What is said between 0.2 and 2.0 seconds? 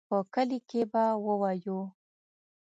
کلي کښې به ووايو.